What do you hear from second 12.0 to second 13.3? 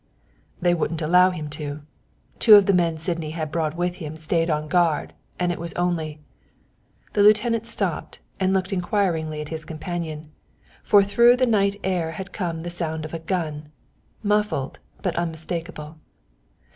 had come the sound of a